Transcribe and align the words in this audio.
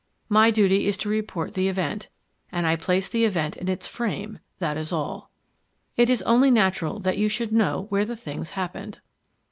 My 0.29 0.49
duty 0.49 0.87
is 0.87 0.97
to 0.97 1.09
report 1.09 1.53
the 1.53 1.67
event; 1.67 2.09
and 2.51 2.65
I 2.65 2.75
place 2.75 3.07
the 3.07 3.23
event 3.23 3.55
in 3.55 3.67
its 3.67 3.87
frame 3.87 4.39
that 4.57 4.75
is 4.75 4.91
all. 4.91 5.29
It 5.95 6.09
is 6.09 6.23
only 6.23 6.49
natural 6.49 6.97
that 7.01 7.19
you 7.19 7.29
should 7.29 7.53
know 7.53 7.85
where 7.89 8.03
the 8.05 8.15
things 8.15 8.49
happened. 8.57 8.97